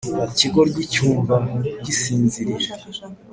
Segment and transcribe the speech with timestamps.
[0.31, 1.35] ikigoryi cyumva
[1.83, 2.67] gisinziriye